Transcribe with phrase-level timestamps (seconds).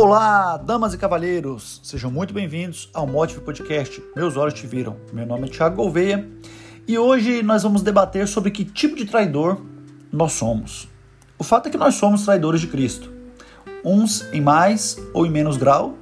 [0.00, 4.00] Olá, damas e cavalheiros, sejam muito bem-vindos ao Motive Podcast.
[4.14, 4.96] Meus olhos te viram.
[5.12, 6.24] Meu nome é Thiago Gouveia
[6.86, 9.60] e hoje nós vamos debater sobre que tipo de traidor
[10.12, 10.88] nós somos.
[11.36, 13.10] O fato é que nós somos traidores de Cristo,
[13.84, 15.98] uns em mais ou em menos grau,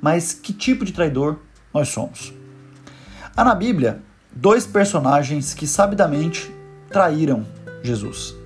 [0.00, 1.40] mas que tipo de traidor
[1.74, 2.32] nós somos?
[3.36, 4.00] Há na Bíblia
[4.30, 6.48] dois personagens que sabidamente
[6.88, 7.44] traíram
[7.82, 8.36] Jesus.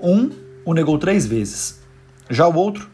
[0.00, 0.30] Um
[0.64, 1.82] o negou três vezes,
[2.30, 2.90] já o outro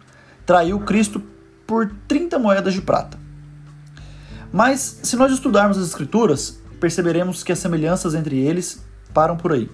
[0.48, 1.22] traiu Cristo
[1.66, 3.18] por 30 moedas de prata.
[4.50, 9.70] Mas, se nós estudarmos as Escrituras, perceberemos que as semelhanças entre eles param por aí.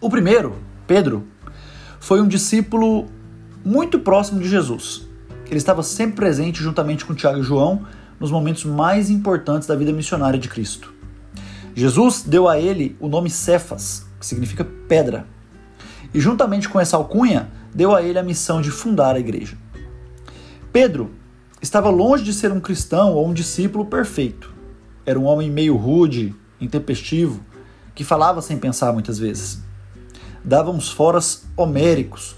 [0.00, 0.56] O primeiro,
[0.86, 1.26] Pedro,
[2.00, 3.08] foi um discípulo
[3.62, 5.06] muito próximo de Jesus.
[5.44, 7.86] Ele estava sempre presente juntamente com Tiago e João
[8.18, 10.94] nos momentos mais importantes da vida missionária de Cristo.
[11.74, 15.26] Jesus deu a ele o nome Cefas, que significa pedra.
[16.14, 19.56] E juntamente com essa alcunha, deu a ele a missão de fundar a igreja.
[20.72, 21.10] Pedro
[21.60, 24.52] estava longe de ser um cristão ou um discípulo perfeito.
[25.04, 27.40] Era um homem meio rude, intempestivo,
[27.94, 29.60] que falava sem pensar muitas vezes.
[30.44, 32.36] Dava uns foras homéricos.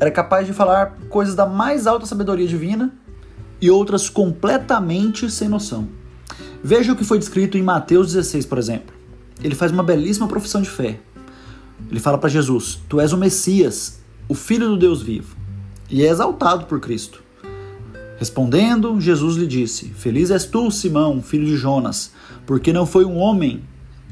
[0.00, 2.92] Era capaz de falar coisas da mais alta sabedoria divina
[3.60, 5.88] e outras completamente sem noção.
[6.62, 8.94] Veja o que foi descrito em Mateus 16, por exemplo.
[9.42, 10.98] Ele faz uma belíssima profissão de fé.
[11.90, 15.34] Ele fala para Jesus: Tu és o Messias, o Filho do Deus vivo,
[15.88, 17.22] e é exaltado por Cristo.
[18.18, 22.12] Respondendo, Jesus lhe disse: Feliz és tu, Simão, filho de Jonas,
[22.44, 23.62] porque não foi um homem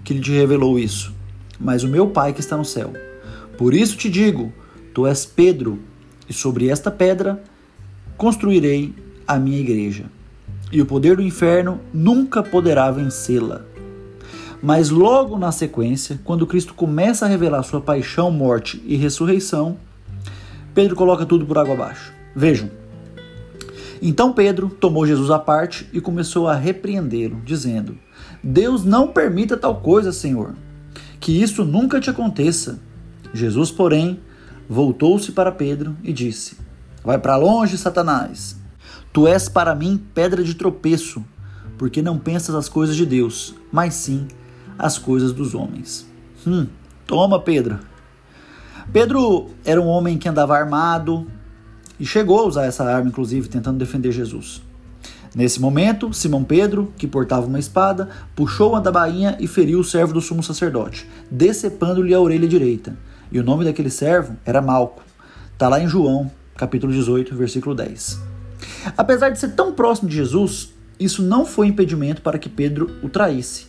[0.02, 1.12] que lhe revelou isso,
[1.60, 2.94] mas o meu Pai que está no céu.
[3.58, 4.52] Por isso te digo:
[4.94, 5.80] Tu és Pedro,
[6.26, 7.44] e sobre esta pedra
[8.16, 8.94] construirei
[9.28, 10.06] a minha igreja,
[10.72, 13.66] e o poder do inferno nunca poderá vencê-la.
[14.62, 19.76] Mas logo na sequência, quando Cristo começa a revelar sua paixão, morte e ressurreição,
[20.76, 22.12] Pedro coloca tudo por água abaixo.
[22.34, 22.70] Vejam.
[24.02, 27.96] Então Pedro tomou Jesus à parte e começou a repreendê-lo, dizendo:
[28.44, 30.54] Deus não permita tal coisa, Senhor,
[31.18, 32.78] que isso nunca te aconteça.
[33.32, 34.20] Jesus, porém,
[34.68, 36.58] voltou-se para Pedro e disse:
[37.02, 38.60] Vai para longe, Satanás.
[39.14, 41.24] Tu és para mim pedra de tropeço,
[41.78, 44.28] porque não pensas as coisas de Deus, mas sim
[44.78, 46.06] as coisas dos homens.
[46.46, 46.66] Hum,
[47.06, 47.78] toma, Pedro.
[48.92, 51.26] Pedro era um homem que andava armado
[51.98, 54.62] e chegou a usar essa arma, inclusive, tentando defender Jesus.
[55.34, 59.84] Nesse momento, Simão Pedro, que portava uma espada, puxou a da bainha e feriu o
[59.84, 62.96] servo do sumo sacerdote, decepando-lhe a orelha direita.
[63.30, 65.02] E o nome daquele servo era Malco.
[65.52, 68.18] Está lá em João, capítulo 18, versículo 10.
[68.96, 73.08] Apesar de ser tão próximo de Jesus, isso não foi impedimento para que Pedro o
[73.08, 73.66] traísse.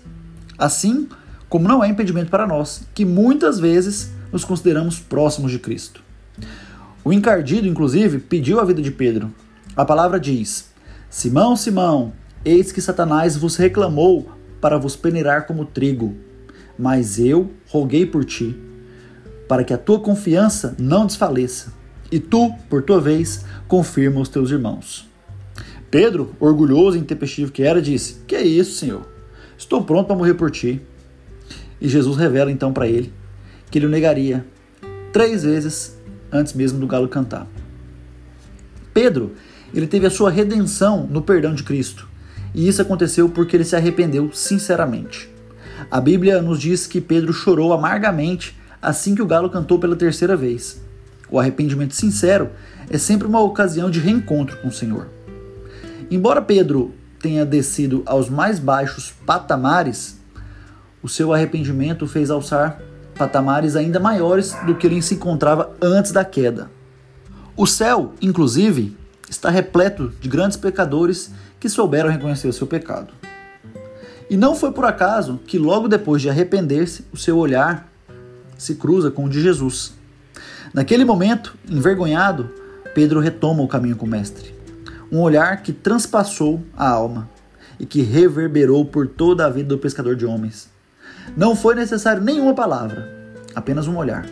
[0.57, 1.09] Assim
[1.49, 6.03] como não é impedimento para nós, que muitas vezes nos consideramos próximos de Cristo.
[7.03, 9.33] O encardido, inclusive, pediu a vida de Pedro.
[9.75, 10.71] A palavra diz:
[11.09, 12.13] Simão, Simão,
[12.45, 14.29] eis que Satanás vos reclamou
[14.61, 16.15] para vos peneirar como trigo,
[16.77, 18.55] mas eu roguei por ti,
[19.47, 21.73] para que a tua confiança não desfaleça,
[22.11, 25.09] e tu, por tua vez, confirma os teus irmãos.
[25.89, 29.01] Pedro, orgulhoso e intempestivo que era, disse: Que é isso, Senhor?
[29.57, 30.79] Estou pronto para morrer por ti.
[31.81, 33.16] E Jesus revela então para ele
[33.69, 34.45] que ele o negaria
[35.11, 35.97] três vezes
[36.31, 37.47] antes mesmo do galo cantar.
[38.93, 39.33] Pedro,
[39.73, 42.07] ele teve a sua redenção no perdão de Cristo.
[42.53, 45.29] E isso aconteceu porque ele se arrependeu sinceramente.
[45.91, 50.35] A Bíblia nos diz que Pedro chorou amargamente assim que o galo cantou pela terceira
[50.35, 50.81] vez.
[51.29, 52.49] O arrependimento sincero
[52.89, 55.07] é sempre uma ocasião de reencontro com o Senhor.
[56.09, 60.19] Embora Pedro tenha descido aos mais baixos patamares,
[61.03, 62.81] o seu arrependimento fez alçar
[63.17, 66.69] patamares ainda maiores do que ele se encontrava antes da queda.
[67.55, 68.95] O céu, inclusive,
[69.29, 73.13] está repleto de grandes pecadores que souberam reconhecer o seu pecado.
[74.29, 77.91] E não foi por acaso que, logo depois de arrepender-se, o seu olhar
[78.57, 79.93] se cruza com o de Jesus.
[80.73, 82.49] Naquele momento, envergonhado,
[82.93, 84.53] Pedro retoma o caminho com o Mestre.
[85.11, 87.29] Um olhar que transpassou a alma
[87.79, 90.69] e que reverberou por toda a vida do pescador de homens.
[91.35, 94.25] Não foi necessário nenhuma palavra, apenas um olhar.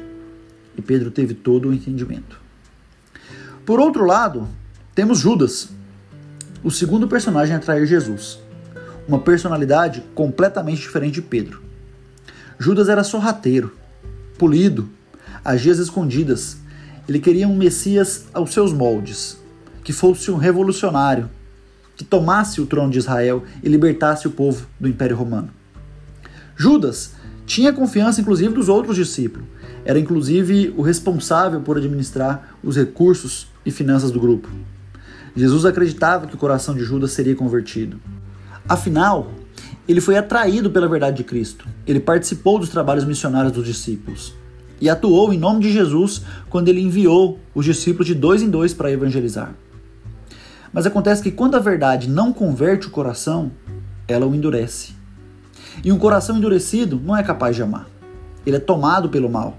[0.78, 2.40] E Pedro teve todo o entendimento.
[3.66, 4.48] Por outro lado,
[4.94, 5.70] temos Judas,
[6.64, 8.40] o segundo personagem a trair Jesus.
[9.08, 11.62] Uma personalidade completamente diferente de Pedro.
[12.58, 13.72] Judas era sorrateiro,
[14.38, 14.90] polido,
[15.44, 16.58] agia às escondidas.
[17.08, 19.38] Ele queria um Messias aos seus moldes,
[19.84, 21.30] que fosse um revolucionário,
[21.96, 25.50] que tomasse o trono de Israel e libertasse o povo do Império Romano.
[26.56, 27.14] Judas
[27.46, 29.48] tinha confiança, inclusive, dos outros discípulos.
[29.84, 34.50] Era inclusive o responsável por administrar os recursos e finanças do grupo.
[35.36, 38.00] Jesus acreditava que o coração de Judas seria convertido.
[38.68, 39.32] Afinal,
[39.88, 41.68] ele foi atraído pela verdade de Cristo.
[41.86, 44.34] Ele participou dos trabalhos missionários dos discípulos
[44.82, 48.74] e atuou em nome de Jesus quando ele enviou os discípulos de dois em dois
[48.74, 49.54] para evangelizar.
[50.74, 53.52] Mas acontece que quando a verdade não converte o coração,
[54.08, 54.95] ela o endurece.
[55.84, 57.88] E um coração endurecido não é capaz de amar.
[58.46, 59.58] Ele é tomado pelo mal.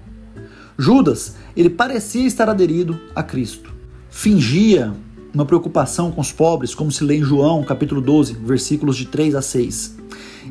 [0.77, 3.73] Judas, ele parecia estar aderido a Cristo.
[4.09, 4.93] Fingia
[5.33, 9.35] uma preocupação com os pobres, como se lê em João, capítulo 12, versículos de 3
[9.35, 9.97] a 6.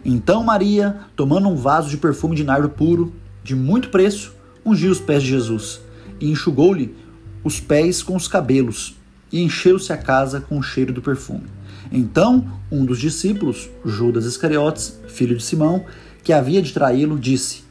[0.05, 4.35] Então Maria, tomando um vaso de perfume de nardo puro, de muito preço,
[4.65, 5.81] ungiu os pés de Jesus
[6.21, 6.95] e enxugou-lhe
[7.43, 8.97] os pés com os cabelos
[9.33, 11.45] e encheu-se a casa com o cheiro do perfume.
[11.91, 15.85] Então, um dos discípulos, Judas Iscariotes, filho de Simão,
[16.23, 17.65] que havia de traí-lo, disse: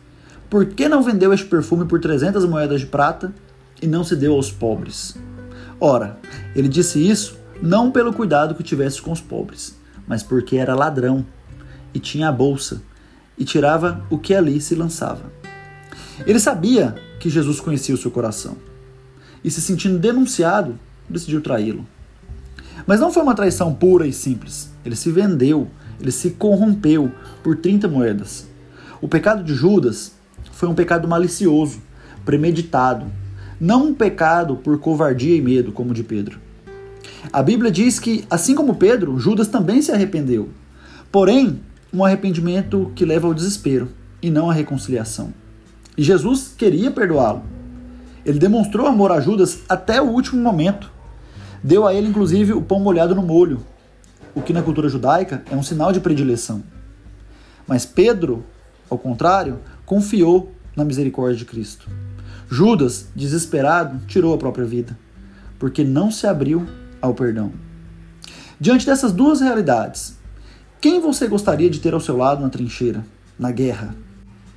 [0.50, 3.34] Por que não vendeu este perfume por trezentas moedas de prata
[3.82, 5.16] e não se deu aos pobres?
[5.80, 6.18] Ora,
[6.56, 9.78] ele disse isso não pelo cuidado que tivesse com os pobres,
[10.08, 11.26] mas porque era ladrão
[11.94, 12.82] e tinha a bolsa
[13.38, 15.32] e tirava o que ali se lançava.
[16.26, 18.58] Ele sabia que Jesus conhecia o seu coração
[19.44, 20.80] e, se sentindo denunciado,
[21.10, 21.86] decidiu traí-lo.
[22.86, 24.72] Mas não foi uma traição pura e simples.
[24.86, 25.68] Ele se vendeu,
[26.00, 27.12] ele se corrompeu
[27.44, 28.48] por 30 moedas.
[29.02, 30.14] O pecado de Judas
[30.52, 31.82] foi um pecado malicioso,
[32.24, 33.06] premeditado,
[33.60, 36.40] não um pecado por covardia e medo, como de Pedro.
[37.32, 40.50] A Bíblia diz que, assim como Pedro, Judas também se arrependeu.
[41.12, 41.60] Porém,
[41.94, 43.90] um arrependimento que leva ao desespero
[44.22, 45.34] e não à reconciliação.
[45.98, 47.44] E Jesus queria perdoá-lo.
[48.26, 50.92] Ele demonstrou amor a Judas até o último momento.
[51.66, 53.66] Deu a ele, inclusive, o pão molhado no molho,
[54.36, 56.62] o que na cultura judaica é um sinal de predileção.
[57.68, 58.46] Mas Pedro,
[58.88, 61.90] ao contrário, confiou na misericórdia de Cristo.
[62.48, 64.96] Judas, desesperado, tirou a própria vida,
[65.58, 66.68] porque não se abriu
[67.02, 67.52] ao perdão.
[68.60, 70.20] Diante dessas duas realidades,
[70.80, 73.04] quem você gostaria de ter ao seu lado na trincheira,
[73.40, 73.96] na guerra?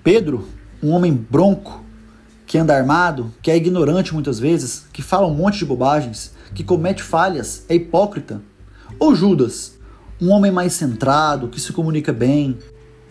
[0.04, 0.46] Pedro,
[0.82, 1.82] um homem bronco,
[2.48, 6.64] que anda armado, que é ignorante muitas vezes, que fala um monte de bobagens, que
[6.64, 8.40] comete falhas, é hipócrita?
[8.98, 9.78] Ou Judas,
[10.18, 12.58] um homem mais centrado, que se comunica bem,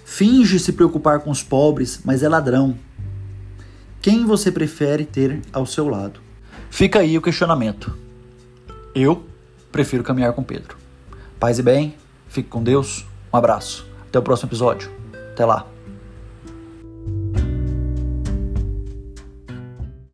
[0.03, 2.75] finge se preocupar com os pobres, mas é ladrão?
[4.01, 6.19] Quem você prefere ter ao seu lado?
[6.71, 7.95] Fica aí o questionamento.
[8.95, 9.23] Eu
[9.71, 10.77] prefiro caminhar com Pedro.
[11.39, 11.95] Paz e bem,
[12.27, 13.87] fique com Deus, um abraço.
[14.09, 14.89] Até o próximo episódio.
[15.31, 15.76] Até lá.